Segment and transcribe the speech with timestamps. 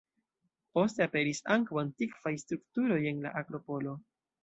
[0.77, 3.99] Poste, aperis ankaŭ antikvaj strukturoj en la akropolo.